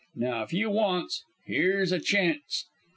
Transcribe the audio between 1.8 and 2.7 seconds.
a chanst.